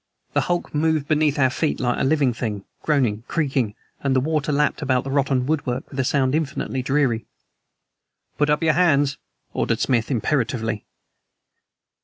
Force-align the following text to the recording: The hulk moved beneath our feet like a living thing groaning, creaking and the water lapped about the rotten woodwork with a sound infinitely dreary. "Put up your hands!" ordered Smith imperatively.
The 0.33 0.41
hulk 0.41 0.73
moved 0.73 1.07
beneath 1.07 1.37
our 1.37 1.51
feet 1.51 1.79
like 1.79 1.99
a 1.99 2.03
living 2.03 2.33
thing 2.33 2.63
groaning, 2.81 3.21
creaking 3.27 3.75
and 3.99 4.15
the 4.15 4.19
water 4.19 4.51
lapped 4.51 4.81
about 4.81 5.03
the 5.03 5.11
rotten 5.11 5.45
woodwork 5.45 5.87
with 5.91 5.99
a 5.99 6.03
sound 6.03 6.33
infinitely 6.33 6.81
dreary. 6.81 7.27
"Put 8.39 8.49
up 8.49 8.63
your 8.63 8.73
hands!" 8.73 9.19
ordered 9.53 9.79
Smith 9.79 10.09
imperatively. 10.09 10.85